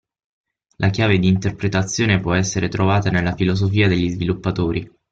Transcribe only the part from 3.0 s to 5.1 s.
nella filosofia degli sviluppatori.